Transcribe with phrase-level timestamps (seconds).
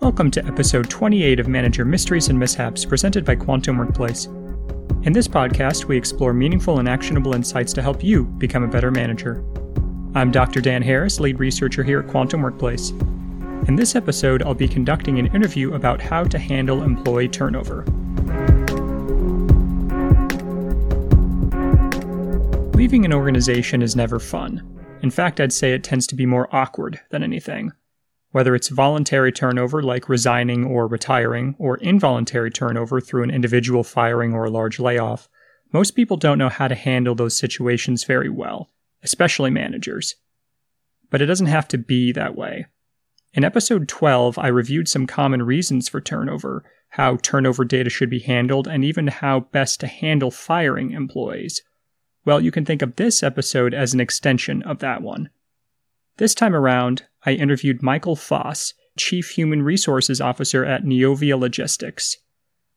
[0.00, 4.24] Welcome to episode 28 of Manager Mysteries and Mishaps presented by Quantum Workplace.
[5.02, 8.90] In this podcast, we explore meaningful and actionable insights to help you become a better
[8.90, 9.44] manager.
[10.14, 10.62] I'm Dr.
[10.62, 12.90] Dan Harris, lead researcher here at Quantum Workplace.
[13.68, 17.84] In this episode, I'll be conducting an interview about how to handle employee turnover.
[22.74, 24.60] Leaving an organization is never fun.
[25.00, 27.70] In fact, I'd say it tends to be more awkward than anything.
[28.32, 34.34] Whether it's voluntary turnover like resigning or retiring, or involuntary turnover through an individual firing
[34.34, 35.28] or a large layoff,
[35.72, 38.70] most people don't know how to handle those situations very well,
[39.04, 40.16] especially managers.
[41.10, 42.66] But it doesn't have to be that way.
[43.34, 48.18] In episode 12, I reviewed some common reasons for turnover, how turnover data should be
[48.18, 51.62] handled, and even how best to handle firing employees.
[52.24, 55.28] Well, you can think of this episode as an extension of that one.
[56.16, 62.16] This time around, I interviewed Michael Foss, Chief Human Resources Officer at Neovia Logistics.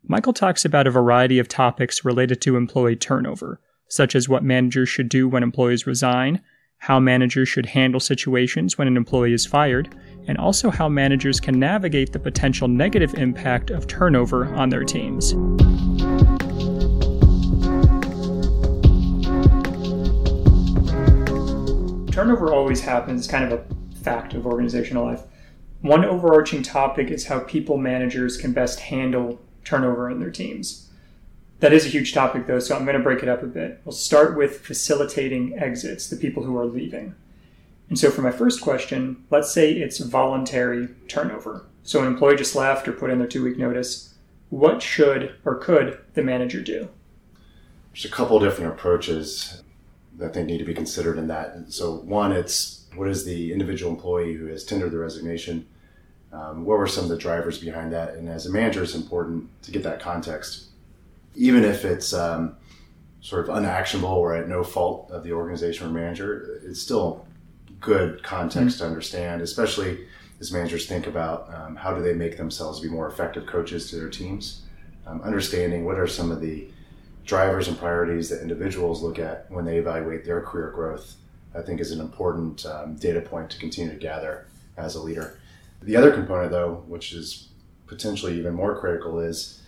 [0.04, 4.90] Michael talks about a variety of topics related to employee turnover, such as what managers
[4.90, 6.42] should do when employees resign,
[6.80, 9.94] how managers should handle situations when an employee is fired,
[10.28, 15.34] and also how managers can navigate the potential negative impact of turnover on their teams.
[22.18, 25.22] Turnover always happens, It's kind of a fact of organizational life.
[25.82, 30.90] One overarching topic is how people managers can best handle turnover in their teams.
[31.60, 33.82] That is a huge topic, though, so I'm going to break it up a bit.
[33.86, 37.14] We'll start with facilitating exits, the people who are leaving.
[37.88, 41.68] And so, for my first question, let's say it's voluntary turnover.
[41.84, 44.16] So, an employee just left or put in their two week notice.
[44.50, 46.90] What should or could the manager do?
[47.94, 49.62] There's a couple different approaches
[50.18, 51.56] that they need to be considered in that.
[51.70, 55.68] So, one, it's what is the individual employee who has tendered the resignation?
[56.34, 58.16] Um, what were some of the drivers behind that?
[58.16, 60.66] And as a manager, it's important to get that context,
[61.36, 62.58] even if it's um,
[63.22, 66.62] sort of unactionable or at no fault of the organization or manager.
[66.64, 67.26] It's still
[67.80, 68.86] good context mm-hmm.
[68.86, 70.06] to understand, especially
[70.40, 73.96] as managers think about um, how do they make themselves be more effective coaches to
[73.98, 74.64] their teams.
[75.06, 76.70] Um, understanding what are some of the
[77.28, 81.18] drivers and priorities that individuals look at when they evaluate their career growth
[81.58, 84.46] I think is an important um, data point to continue to gather
[84.78, 85.40] as a leader.
[85.82, 87.50] The other component, though, which is
[87.88, 89.62] potentially even more critical, is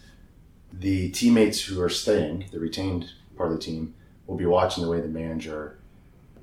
[0.72, 3.96] the teammates who are staying, the retained part of the team,
[4.28, 5.80] will be watching the way the manager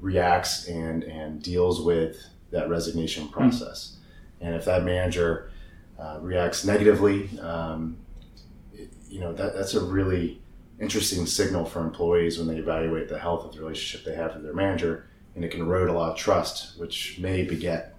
[0.00, 3.33] reacts and, and deals with that resignation hmm.
[3.33, 3.93] process.
[3.93, 4.47] Mm-hmm.
[4.47, 5.50] And if that manager
[5.98, 7.97] uh, reacts negatively, um,
[9.09, 10.41] you know, that, that's a really
[10.81, 14.42] interesting signal for employees when they evaluate the health of the relationship they have with
[14.42, 17.94] their manager and it can erode a lot of trust, which may beget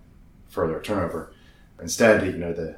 [0.49, 1.33] further turnover.
[1.79, 2.75] Instead, you know, the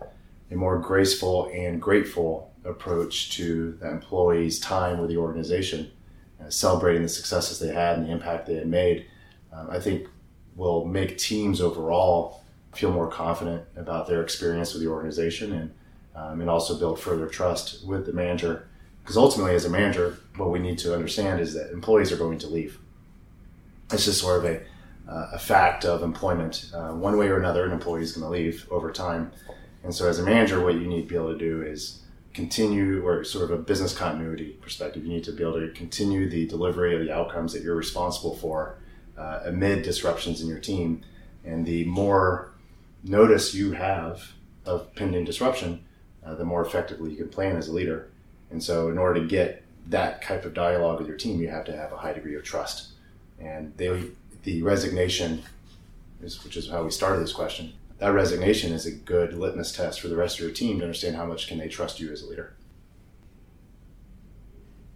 [0.52, 5.92] a more graceful and grateful approach to the employee's time with the organization,
[6.42, 9.06] uh, celebrating the successes they had and the impact they had made,
[9.54, 10.08] um, I think
[10.56, 12.44] will make teams overall
[12.74, 15.74] feel more confident about their experience with the organization and
[16.16, 18.68] um, and also build further trust with the manager.
[19.02, 22.38] Because ultimately, as a manager, what we need to understand is that employees are going
[22.40, 22.80] to leave
[23.92, 24.62] it's just sort of a,
[25.12, 26.70] uh, a fact of employment.
[26.74, 29.32] Uh, one way or another, an employee is going to leave over time.
[29.84, 33.06] And so, as a manager, what you need to be able to do is continue,
[33.06, 36.46] or sort of a business continuity perspective, you need to be able to continue the
[36.48, 38.78] delivery of the outcomes that you're responsible for
[39.18, 41.02] uh, amid disruptions in your team.
[41.44, 42.52] And the more
[43.04, 44.34] notice you have
[44.66, 45.86] of pending disruption,
[46.24, 48.12] uh, the more effectively you can plan as a leader.
[48.52, 51.66] And so, in order to get that type of dialogue with your team, you have
[51.66, 52.90] to have a high degree of trust
[53.40, 54.10] and they
[54.44, 55.44] the resignation,
[56.22, 57.74] is, which is how we started this question.
[57.98, 61.18] That resignation is a good litmus test for the rest of your team to understand
[61.18, 62.54] how much can they trust you as a leader.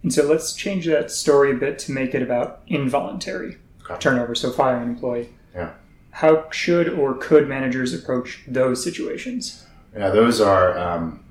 [0.02, 3.98] And so let's change that story a bit to make it about involuntary okay.
[3.98, 5.30] turnover, so firing an employee.
[5.54, 5.72] Yeah.
[6.10, 9.66] How should or could managers approach those situations?
[9.94, 11.23] Yeah, those are um,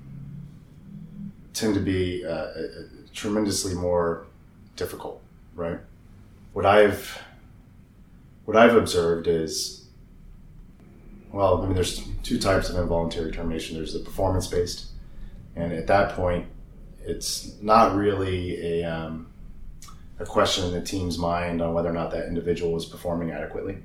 [1.53, 2.47] tend to be uh,
[3.13, 4.25] tremendously more
[4.75, 5.21] difficult,
[5.55, 5.79] right?
[6.53, 7.19] what I've
[8.45, 9.81] what I've observed is
[11.31, 13.75] well, I mean, there's two types of involuntary termination.
[13.75, 14.91] There's the performance based,
[15.55, 16.45] and at that point,
[17.03, 19.27] it's not really a um,
[20.19, 23.79] a question in the team's mind on whether or not that individual is performing adequately.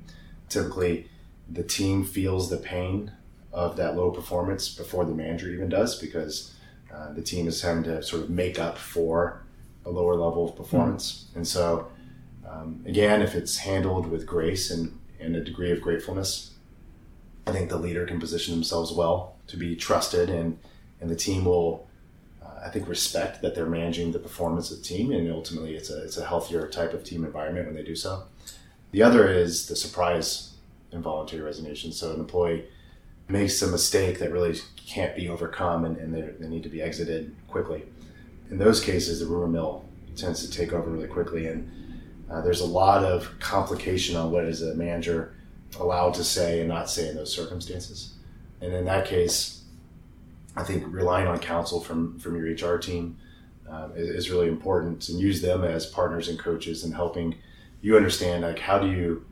[0.47, 1.09] Typically,
[1.49, 3.11] the team feels the pain
[3.51, 6.53] of that low performance before the manager even does, because
[6.93, 9.43] uh, the team is having to sort of make up for
[9.85, 11.25] a lower level of performance.
[11.29, 11.37] Mm-hmm.
[11.37, 11.87] And so,
[12.47, 16.55] um, again, if it's handled with grace and, and a degree of gratefulness,
[17.47, 20.59] I think the leader can position themselves well to be trusted, and
[21.01, 21.87] and the team will,
[22.43, 25.89] uh, I think, respect that they're managing the performance of the team, and ultimately, it's
[25.89, 28.23] a it's a healthier type of team environment when they do so.
[28.91, 30.53] The other is the surprise
[30.91, 31.91] involuntary resignation.
[31.91, 32.65] So an employee
[33.29, 37.35] makes a mistake that really can't be overcome, and, and they need to be exited
[37.47, 37.83] quickly.
[38.49, 39.85] In those cases, the rumor mill
[40.15, 41.71] tends to take over really quickly, and
[42.29, 45.35] uh, there's a lot of complication on what is a manager
[45.79, 48.15] allowed to say and not say in those circumstances.
[48.61, 49.63] And in that case,
[50.55, 53.17] I think relying on counsel from from your HR team
[53.69, 57.35] uh, is, is, really important, and use them as partners and coaches in helping
[57.81, 59.25] you understand like how do you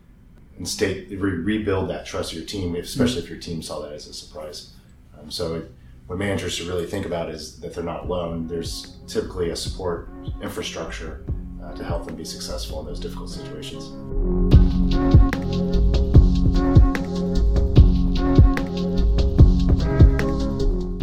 [0.57, 4.07] instate re- rebuild that trust of your team, especially if your team saw that as
[4.07, 4.73] a surprise.
[5.17, 5.71] Um, so it,
[6.07, 8.47] what managers should really think about is that they're not alone.
[8.47, 10.09] There's typically a support
[10.41, 11.25] infrastructure
[11.63, 13.85] uh, to help them be successful in those difficult situations.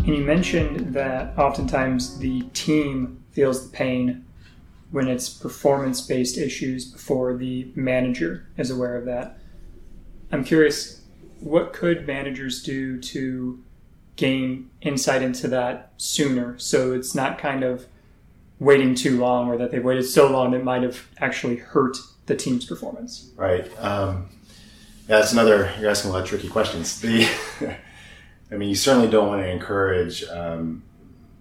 [0.06, 4.24] And you mentioned that oftentimes the team feels the pain
[4.90, 9.38] when it's performance based issues before the manager is aware of that.
[10.34, 11.00] I'm curious,
[11.40, 13.62] what could managers do to
[14.16, 17.86] gain insight into that sooner so it's not kind of
[18.58, 21.96] waiting too long or that they've waited so long that might have actually hurt
[22.26, 23.30] the team's performance?
[23.36, 23.70] Right.
[23.78, 24.28] Um,
[25.08, 27.00] yeah, that's another, you're asking a lot of tricky questions.
[27.00, 27.28] The
[28.50, 30.82] I mean, you certainly don't want to encourage um,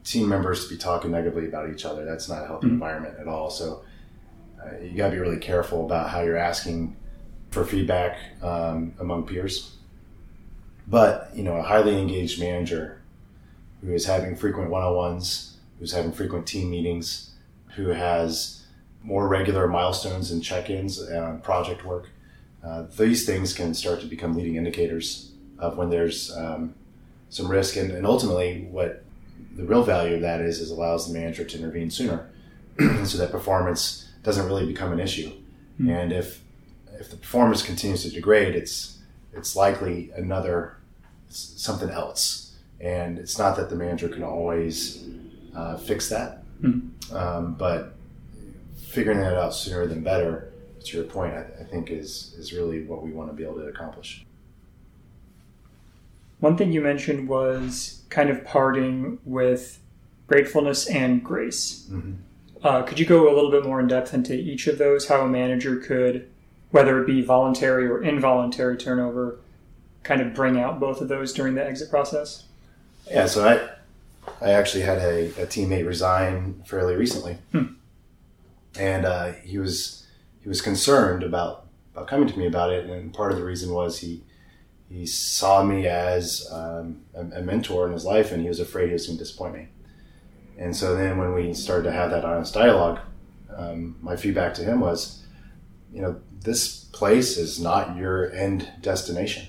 [0.04, 2.06] team members to be talking negatively about each other.
[2.06, 2.76] That's not a healthy mm-hmm.
[2.76, 3.50] environment at all.
[3.50, 3.84] So
[4.64, 6.96] uh, you got to be really careful about how you're asking
[7.54, 9.76] for feedback um, among peers.
[10.88, 13.02] But you know, a highly engaged manager
[13.82, 17.32] who is having frequent one-on-ones, who's having frequent team meetings,
[17.76, 18.64] who has
[19.04, 22.10] more regular milestones and check-ins on project work.
[22.64, 26.74] Uh, these things can start to become leading indicators of when there's um,
[27.30, 29.04] some risk, and, and ultimately, what
[29.56, 32.30] the real value of that is is allows the manager to intervene sooner,
[33.04, 35.30] so that performance doesn't really become an issue.
[35.30, 35.90] Mm-hmm.
[35.90, 36.42] And if
[37.00, 39.00] if the performance continues to degrade, it's
[39.34, 40.78] it's likely another
[41.30, 42.56] something else.
[42.80, 45.08] And it's not that the manager can always
[45.56, 47.16] uh, fix that, mm-hmm.
[47.16, 47.96] um, but
[48.76, 50.52] figuring that out sooner than better,
[50.84, 53.56] to your point, I, I think is is really what we want to be able
[53.56, 54.26] to accomplish.
[56.40, 59.80] One thing you mentioned was kind of parting with
[60.28, 61.88] gratefulness and grace.
[61.90, 62.14] Mm-hmm.
[62.62, 65.08] Uh, could you go a little bit more in depth into each of those?
[65.08, 66.30] How a manager could,
[66.74, 69.40] whether it be voluntary or involuntary turnover,
[70.02, 72.46] kind of bring out both of those during the exit process?
[73.08, 77.76] Yeah, so I, I actually had a, a teammate resign fairly recently, hmm.
[78.76, 80.08] and uh, he was
[80.42, 83.72] he was concerned about about coming to me about it, and part of the reason
[83.72, 84.24] was he
[84.90, 88.88] he saw me as um, a, a, mentor in his life, and he was afraid
[88.88, 89.68] he was going to disappoint me.
[90.58, 93.00] And so then, when we started to have that honest dialogue,
[93.56, 95.23] um, my feedback to him was,
[95.94, 99.48] you know, this place is not your end destination.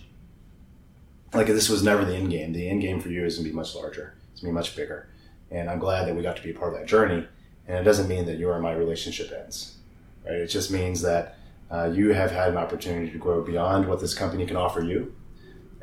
[1.32, 2.52] Like this was never the end game.
[2.52, 4.14] The end game for you is to be much larger.
[4.32, 5.08] It's to be much bigger.
[5.50, 7.26] And I'm glad that we got to be a part of that journey.
[7.66, 9.76] And it doesn't mean that your and my relationship ends,
[10.24, 10.34] right?
[10.34, 11.36] It just means that
[11.70, 15.14] uh, you have had an opportunity to grow beyond what this company can offer you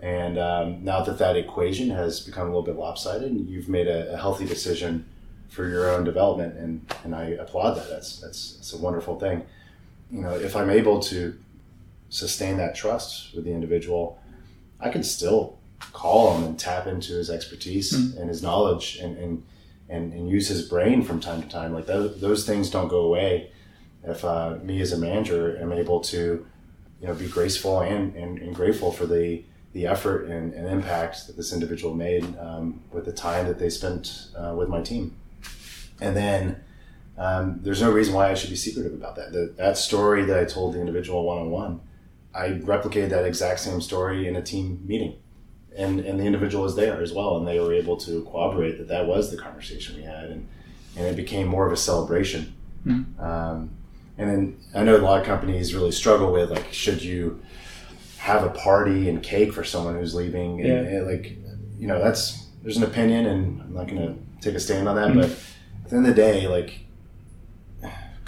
[0.01, 4.13] and um, now that that equation has become a little bit lopsided, you've made a,
[4.13, 5.07] a, healthy decision
[5.47, 7.87] for your own development, and, and I applaud that.
[7.87, 9.45] That's, that's that's a wonderful thing.
[10.11, 11.37] You know, if I'm able to
[12.09, 14.19] sustain that trust with the individual,
[14.79, 15.57] I can still
[15.93, 18.19] call him and tap into his expertise mm-hmm.
[18.19, 19.43] and his knowledge, and, and
[19.89, 21.73] and and use his brain from time to time.
[21.73, 23.51] Like those, those things don't go away
[24.03, 26.45] if uh, me as a manager am able to,
[26.99, 31.27] you know, be graceful and, and, and grateful for the the effort and, and impact
[31.27, 35.15] that this individual made um, with the time that they spent uh, with my team.
[36.01, 36.61] And then
[37.23, 39.31] um, there's no reason why I should be secretive about that.
[39.31, 41.81] The, that story that I told the individual one on one,
[42.33, 45.13] I replicated that exact same story in a team meeting.
[45.83, 48.87] And, and the individual was there as well, and they were able to corroborate that
[48.89, 50.47] that was the conversation we had, and,
[50.97, 52.43] and it became more of a celebration.
[52.85, 53.23] Mm-hmm.
[53.23, 53.69] Um,
[54.17, 54.41] and then
[54.75, 57.41] I know a lot of companies really struggle with like, should you
[58.21, 60.61] have a party and cake for someone who's leaving.
[60.61, 60.97] And, yeah.
[60.97, 61.37] and like,
[61.79, 64.95] you know, that's there's an opinion, and I'm not going to take a stand on
[64.95, 65.09] that.
[65.09, 65.21] Mm-hmm.
[65.21, 65.29] But
[65.85, 66.85] at the end of the day, like,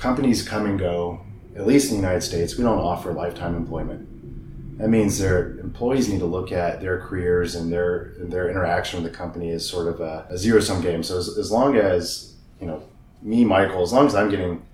[0.03, 1.21] companies come and go.
[1.55, 4.77] At least in the United States, we don't offer lifetime employment.
[4.77, 9.09] That means their employees need to look at their careers and their their interaction with
[9.09, 11.03] the company as sort of a, a zero sum game.
[11.03, 12.83] So as, as long as you know
[13.21, 14.65] me, Michael, as long as I'm getting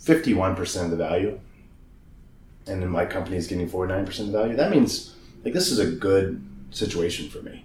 [0.00, 1.38] 51% of the value
[2.66, 5.78] and then my company is getting 49% of the value, that means like this is
[5.78, 7.64] a good situation for me.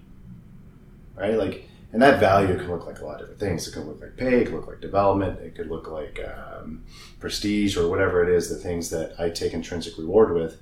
[1.15, 1.33] Right?
[1.33, 3.67] Like, and that value can look like a lot of different things.
[3.67, 6.83] It can look like pay, it can look like development, it could look like um,
[7.19, 10.61] prestige or whatever it is, the things that I take intrinsic reward with.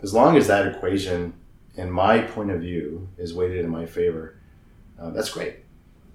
[0.00, 1.34] As long as that equation,
[1.74, 4.36] in my point of view, is weighted in my favor,
[4.98, 5.56] uh, that's great.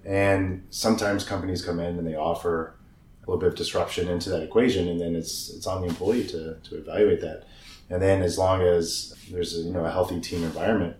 [0.04, 2.74] And sometimes companies come in and they offer
[3.22, 6.26] a little bit of disruption into that equation, and then it's it's on the employee
[6.28, 7.44] to, to evaluate that.
[7.90, 10.96] And then as long as there's a, you know a healthy team environment,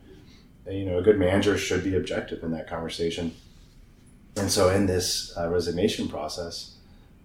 [0.71, 3.35] you know a good manager should be objective in that conversation.
[4.37, 6.77] And so in this uh, resignation process,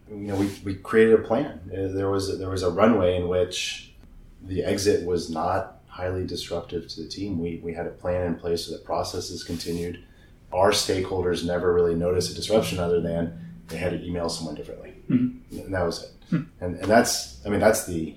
[0.09, 1.59] you know we, we created a plan.
[1.71, 3.93] Uh, there was a, there was a runway in which
[4.41, 7.39] the exit was not highly disruptive to the team.
[7.39, 10.03] We we had a plan in place so that processes continued.
[10.51, 14.95] Our stakeholders never really noticed a disruption other than they had to email someone differently,
[15.09, 15.59] mm-hmm.
[15.59, 16.11] and that was it.
[16.31, 16.63] Mm-hmm.
[16.63, 18.15] And and that's I mean that's the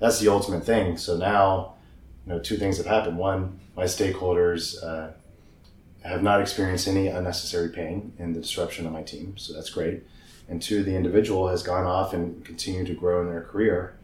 [0.00, 0.96] that's the ultimate thing.
[0.96, 1.74] So now,
[2.26, 3.18] you know, two things have happened.
[3.18, 5.12] One, my stakeholders uh,
[6.02, 10.02] have not experienced any unnecessary pain in the disruption of my team, so that's great.
[10.48, 13.94] And two, the individual has gone off and continued to grow in their career,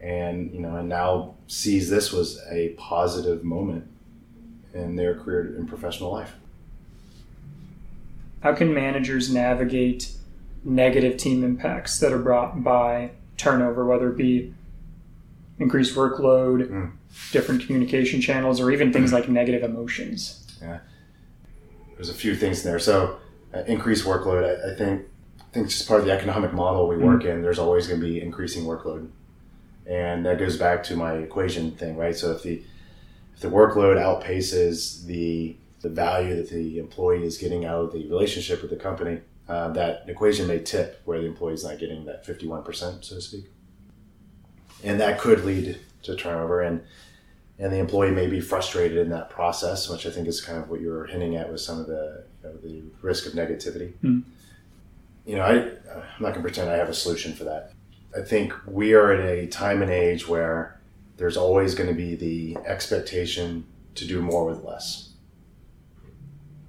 [0.00, 3.86] and you know, and now sees this was a positive moment
[4.74, 6.34] in their career and professional life.
[8.40, 10.10] How can managers navigate
[10.64, 14.52] negative team impacts that are brought by turnover, whether it be
[15.58, 16.92] increased workload, mm.
[17.30, 20.46] Different communication channels, or even things like negative emotions.
[20.60, 20.80] Yeah,
[21.94, 22.78] there's a few things there.
[22.78, 23.18] So,
[23.54, 24.44] uh, increased workload.
[24.44, 25.06] I, I, think
[25.40, 27.30] I think it's just part of the economic model we work mm.
[27.30, 27.42] in.
[27.42, 29.08] There's always going to be increasing workload,
[29.86, 32.16] and that goes back to my equation thing, right?
[32.16, 32.62] So if the
[33.34, 38.06] if the workload outpaces the the value that the employee is getting out of the
[38.08, 42.04] relationship with the company, uh, that equation may tip where the employee is not getting
[42.04, 43.46] that 51%, so to speak.
[44.84, 46.60] And that could lead to turnover.
[46.60, 46.82] And,
[47.58, 50.68] and the employee may be frustrated in that process, which I think is kind of
[50.68, 53.92] what you were hinting at with some of the, you know, the risk of negativity.
[54.02, 54.22] Mm.
[55.24, 57.72] You know, I, I'm not going to pretend I have a solution for that.
[58.16, 60.80] I think we are in a time and age where
[61.16, 65.10] there's always going to be the expectation to do more with less.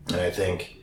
[0.07, 0.77] And I think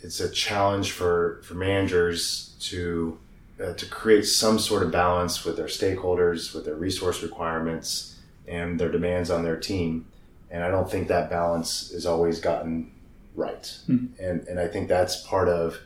[0.00, 3.18] it's a challenge for, for managers to
[3.62, 8.18] uh, to create some sort of balance with their stakeholders, with their resource requirements,
[8.48, 10.06] and their demands on their team.
[10.50, 12.92] And I don't think that balance is always gotten
[13.34, 13.62] right.
[13.88, 14.22] Mm-hmm.
[14.22, 15.78] And and I think that's part of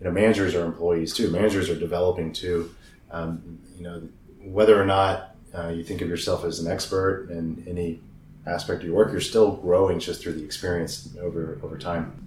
[0.00, 1.30] you know managers are employees too.
[1.30, 2.74] Managers are developing too.
[3.10, 4.02] Um, you know
[4.40, 8.00] whether or not uh, you think of yourself as an expert in any
[8.46, 12.26] aspect of your work, you're still growing just through the experience over over time.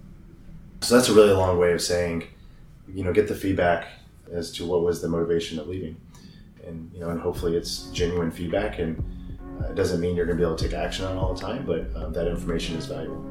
[0.80, 2.24] So that's a really long way of saying,
[2.92, 3.88] you know, get the feedback
[4.32, 5.96] as to what was the motivation of leaving,
[6.66, 9.02] and you know, and hopefully it's genuine feedback, and
[9.60, 11.34] uh, it doesn't mean you're going to be able to take action on it all
[11.34, 13.22] the time, but um, that information is valuable.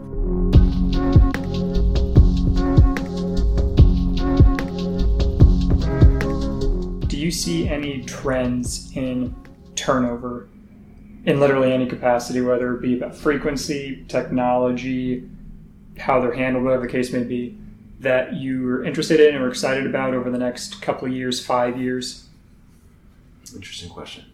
[7.07, 9.35] Do you see any trends in
[9.75, 10.49] turnover
[11.27, 15.29] in literally any capacity, whether it be about frequency, technology,
[15.97, 17.57] how they're handled, whatever the case may be,
[17.99, 22.27] that you're interested in or excited about over the next couple of years, five years?
[23.55, 24.25] Interesting question.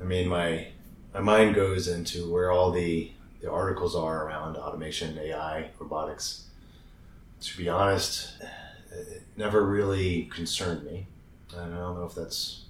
[0.00, 0.68] I mean, my
[1.12, 6.44] my mind goes into where all the the articles are around automation, AI, robotics.
[7.40, 8.42] To be honest,
[8.90, 11.06] it never really concerned me.
[11.52, 12.64] I don't know if that's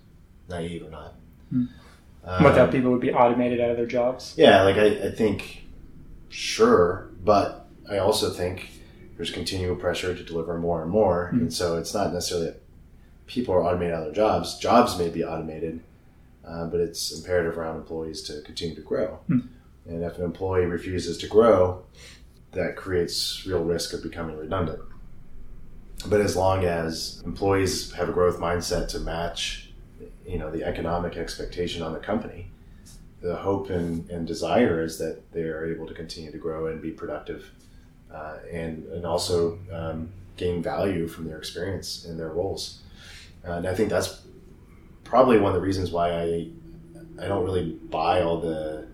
[0.49, 1.15] naive or not.
[1.51, 1.65] Hmm.
[2.25, 4.35] Um, what that people would be automated out of their jobs?
[4.37, 5.67] Yeah, like I, I think
[6.29, 8.69] Sure, but I also think
[9.17, 11.43] there's continual pressure to deliver more and more, mm-hmm.
[11.43, 12.63] and so it's not necessarily that
[13.27, 14.59] people are automating other jobs.
[14.59, 15.81] Jobs may be automated,
[16.47, 19.19] uh, but it's imperative around employees to continue to grow.
[19.29, 19.49] Mm-hmm.
[19.89, 21.85] And if an employee refuses to grow,
[22.53, 24.81] that creates real risk of becoming redundant.
[26.07, 29.71] But as long as employees have a growth mindset to match,
[30.27, 32.51] you know, the economic expectation on the company,
[33.21, 36.83] the hope and, and desire is that they are able to continue to grow and
[36.83, 37.51] be productive
[38.17, 42.83] uh, and, and also um, gain value from their experience in their roles.
[43.47, 44.23] Uh, and I think that's
[45.05, 46.49] probably one of the reasons why I,
[47.21, 48.87] I don't really buy all the,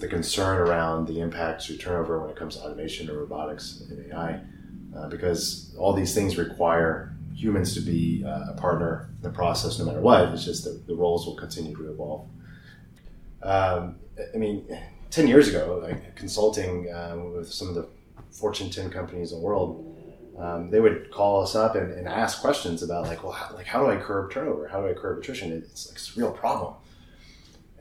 [0.00, 4.12] the concern around the impact to turnover when it comes to automation or robotics and
[4.12, 4.40] AI,
[4.96, 9.78] uh, because all these things require humans to be uh, a partner in the process
[9.78, 10.28] no matter what.
[10.28, 12.28] It's just that the roles will continue to evolve.
[13.42, 13.96] Um,
[14.34, 14.66] I mean,
[15.10, 17.88] 10 years ago, like consulting uh, with some of the
[18.32, 19.88] Fortune 10 companies in the world,
[20.38, 23.66] um, they would call us up and, and, ask questions about like, well, how, like
[23.66, 24.66] how do I curb turnover?
[24.66, 25.52] How do I curb attrition?
[25.52, 26.74] It's, like, it's a real problem.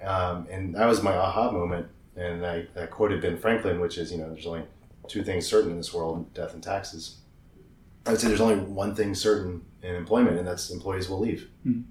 [0.03, 1.87] Um, and that was my aha moment.
[2.15, 4.63] And I, I, quoted Ben Franklin, which is, you know, there's only
[5.07, 7.19] two things certain in this world, death and taxes.
[8.05, 11.49] I would say there's only one thing certain in employment, and that's employees will leave.
[11.65, 11.81] Mm-hmm.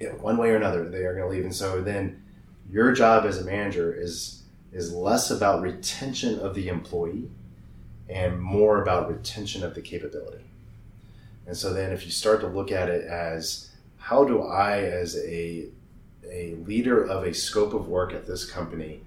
[0.00, 1.44] Yeah, one way or another, they are going to leave.
[1.44, 2.22] And so then
[2.70, 4.41] your job as a manager is
[4.72, 7.28] is less about retention of the employee
[8.08, 10.44] and more about retention of the capability.
[11.46, 15.16] And so then if you start to look at it as how do I as
[15.16, 15.68] a
[16.30, 19.00] a leader of a scope of work at this company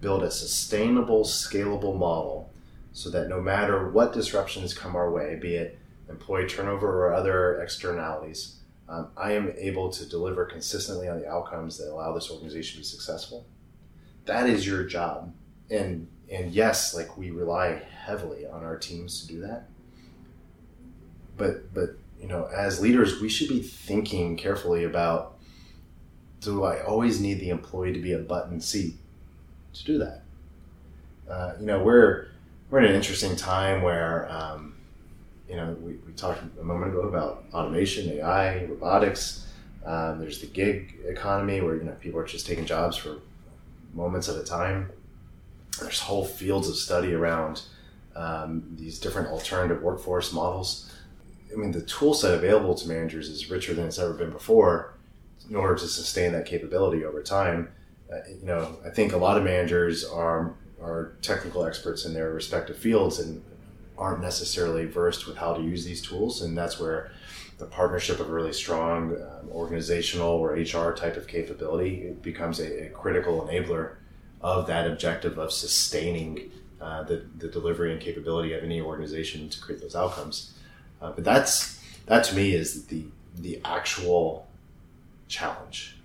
[0.00, 2.50] build a sustainable scalable model
[2.92, 5.78] so that no matter what disruptions come our way, be it
[6.08, 8.56] employee turnover or other externalities,
[8.88, 12.78] um, I am able to deliver consistently on the outcomes that allow this organization to
[12.80, 13.46] be successful.
[14.26, 15.32] That is your job.
[15.70, 19.68] And and yes, like we rely heavily on our teams to do that.
[21.36, 25.36] But but you know, as leaders, we should be thinking carefully about
[26.40, 28.96] do I always need the employee to be a button seat
[29.72, 30.22] to do that?
[31.28, 32.28] Uh, you know, we're
[32.70, 34.74] we're in an interesting time where um,
[35.48, 39.46] you know we, we talked a moment ago about automation, AI, robotics.
[39.84, 43.18] Um, there's the gig economy where you know people are just taking jobs for
[43.94, 44.90] moments at a time
[45.80, 47.62] there's whole fields of study around
[48.14, 50.92] um, these different alternative workforce models.
[51.52, 54.94] I mean, the tool set available to managers is richer than it's ever been before
[55.48, 57.70] in order to sustain that capability over time.
[58.12, 62.32] Uh, you know, I think a lot of managers are are technical experts in their
[62.32, 63.42] respective fields and
[63.96, 67.10] aren't necessarily versed with how to use these tools, and that's where
[67.58, 72.58] the partnership of a really strong um, organizational or HR type of capability it becomes
[72.60, 73.94] a, a critical enabler
[74.40, 79.60] of that objective of sustaining uh, the, the delivery and capability of any organization to
[79.60, 80.52] create those outcomes.
[81.00, 83.04] Uh, but that's that to me is the
[83.38, 84.46] the actual
[85.28, 85.96] challenge.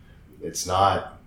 [0.42, 1.20] It's not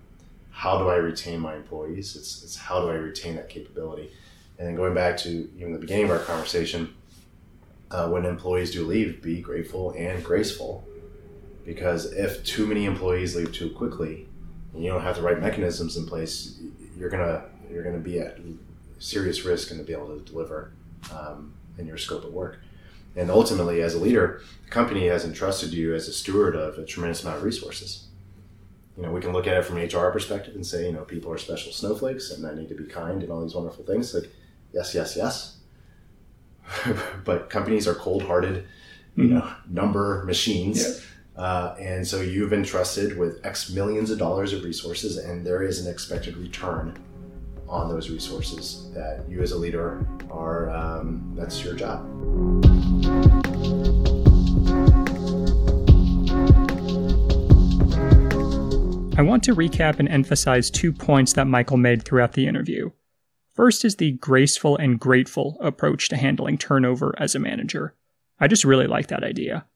[0.51, 2.17] how do I retain my employees.
[2.17, 4.11] It's it's how do I retain that capability.
[4.59, 6.95] And then going back to even the beginning of our conversation,
[7.93, 10.85] uh, when employees do leave, be grateful and graceful,
[11.65, 14.27] because if too many employees leave too quickly,
[14.73, 16.59] and you don't have the right mechanisms in place,
[16.97, 18.39] you're gonna you're gonna be at
[18.99, 20.73] serious risk and to be able to deliver
[21.13, 22.59] um, in your scope of work.
[23.15, 26.87] And ultimately, as a leader, the company has entrusted you as a steward of a
[26.87, 28.07] tremendous amount of resources.
[28.97, 31.05] You know, we can look at it from an HR perspective and say, you know,
[31.05, 34.15] people are special snowflakes and I need to be kind and all these wonderful things.
[34.15, 34.31] Like,
[34.73, 35.59] yes, yes, yes.
[37.25, 38.67] but companies are cold-hearted,
[39.17, 39.35] you mm-hmm.
[39.35, 40.83] know, number machines.
[40.83, 41.05] Yeah
[41.37, 45.85] uh, and so you've entrusted with X millions of dollars of resources, and there is
[45.85, 46.99] an expected return
[47.69, 52.01] on those resources that you as a leader are, um, that's your job.
[59.19, 62.91] I want to recap and emphasize two points that Michael made throughout the interview.
[63.55, 67.95] First is the graceful and grateful approach to handling turnover as a manager.
[68.41, 69.67] I just really like that idea.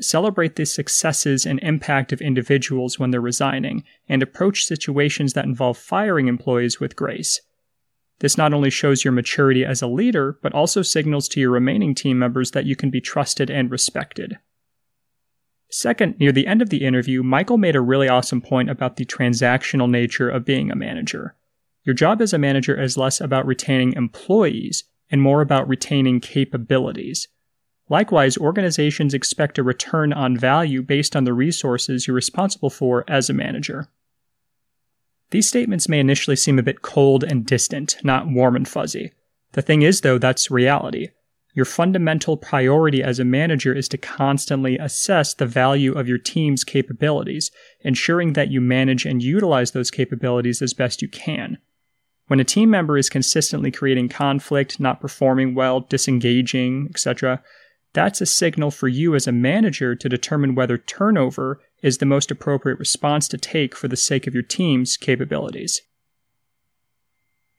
[0.00, 5.78] Celebrate the successes and impact of individuals when they're resigning, and approach situations that involve
[5.78, 7.40] firing employees with grace.
[8.20, 11.94] This not only shows your maturity as a leader, but also signals to your remaining
[11.94, 14.38] team members that you can be trusted and respected.
[15.70, 19.04] Second, near the end of the interview, Michael made a really awesome point about the
[19.04, 21.34] transactional nature of being a manager.
[21.84, 27.28] Your job as a manager is less about retaining employees and more about retaining capabilities.
[27.90, 33.28] Likewise, organizations expect a return on value based on the resources you're responsible for as
[33.28, 33.88] a manager.
[35.30, 39.12] These statements may initially seem a bit cold and distant, not warm and fuzzy.
[39.52, 41.08] The thing is, though, that's reality.
[41.52, 46.64] Your fundamental priority as a manager is to constantly assess the value of your team's
[46.64, 47.50] capabilities,
[47.82, 51.58] ensuring that you manage and utilize those capabilities as best you can.
[52.26, 57.42] When a team member is consistently creating conflict, not performing well, disengaging, etc.,
[57.92, 62.30] that's a signal for you as a manager to determine whether turnover is the most
[62.30, 65.82] appropriate response to take for the sake of your team's capabilities.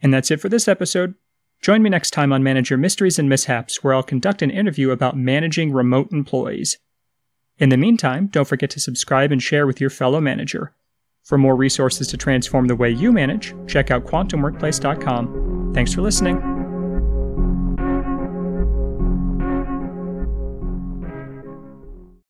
[0.02, 1.16] And that's it for this episode.
[1.62, 5.18] Join me next time on Manager Mysteries and Mishaps, where I'll conduct an interview about
[5.18, 6.78] managing remote employees.
[7.58, 10.74] In the meantime, don't forget to subscribe and share with your fellow manager.
[11.26, 15.72] For more resources to transform the way you manage, check out quantumworkplace.com.
[15.74, 16.55] Thanks for listening.